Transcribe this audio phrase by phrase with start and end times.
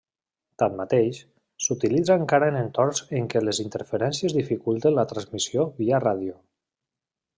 [0.61, 1.17] Tanmateix,
[1.65, 6.39] s'utilitza encara en entorns en què les interferències dificulten la transmissió via ràdio.